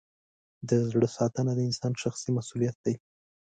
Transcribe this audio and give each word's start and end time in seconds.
د 0.69 0.71
زړه 0.89 1.07
ساتنه 1.17 1.51
د 1.55 1.59
انسان 1.69 1.93
شخصي 2.01 2.29
مسؤلیت 2.37 2.77
دی. 2.85 2.95